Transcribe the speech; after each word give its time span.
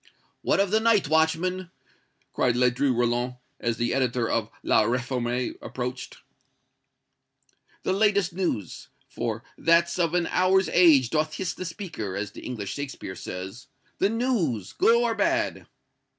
"What 0.41 0.59
of 0.59 0.71
the 0.71 0.79
night, 0.79 1.07
watchman?" 1.07 1.69
cried 2.33 2.55
Ledru 2.55 2.91
Rollin, 2.91 3.35
as 3.59 3.77
the 3.77 3.93
editor 3.93 4.27
of 4.27 4.49
"La 4.63 4.81
Réforme" 4.81 5.53
approached. 5.61 6.17
"The 7.83 7.93
latest 7.93 8.33
news! 8.33 8.87
for 9.07 9.43
'That 9.59 9.99
of 9.99 10.15
an 10.15 10.25
hour's 10.31 10.69
age 10.69 11.11
doth 11.11 11.35
hiss 11.35 11.53
the 11.53 11.65
speaker,' 11.65 12.15
as 12.15 12.31
the 12.31 12.41
English 12.41 12.73
Shakespeare 12.73 13.13
says. 13.15 13.67
The 13.99 14.09
news! 14.09 14.73
good 14.73 14.95
or 14.95 15.13
bad!" 15.13 15.67